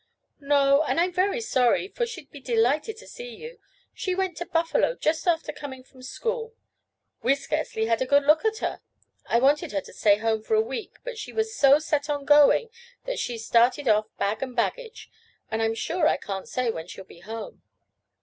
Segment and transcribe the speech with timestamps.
[0.39, 3.59] "No, and I'm very sorry, for she'd be delighted to see you.
[3.93, 6.55] She went to Buffalo just after coming from school.
[7.21, 8.81] We scarcely had a good look at her.
[9.27, 12.25] I wanted her to stay home for a week, but she was so set on
[12.25, 12.71] going
[13.05, 15.07] that she started off bag and baggage,
[15.51, 17.61] and I'm sure I can't say when she will be home.